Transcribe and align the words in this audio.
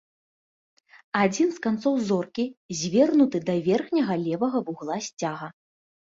Адзін 1.23 1.51
з 1.57 1.61
канцоў 1.65 1.99
зоркі 2.07 2.45
звернуты 2.81 3.37
да 3.51 3.55
верхняга 3.69 4.19
левага 4.25 4.59
вугла 4.73 4.97
сцяга. 5.11 5.47